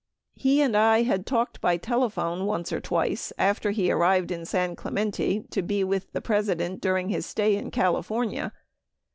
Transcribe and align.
He 0.33 0.63
and 0.63 0.75
I 0.75 1.03
had 1.03 1.27
talked 1.27 1.61
bv 1.61 1.79
telephone 1.83 2.47
once 2.47 2.73
or 2.73 2.81
twice 2.81 3.31
after 3.37 3.69
he 3.69 3.91
arrived 3.91 4.31
in 4.31 4.45
San 4.47 4.75
Clemente 4.75 5.41
to 5.51 5.61
be 5.61 5.83
with 5.83 6.11
the 6.11 6.21
President 6.21 6.81
during 6.81 7.09
his 7.09 7.23
stay 7.27 7.55
in 7.55 7.69
California. 7.69 8.51